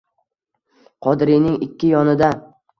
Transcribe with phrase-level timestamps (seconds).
[1.09, 2.35] Qodiriyning ikki yonida.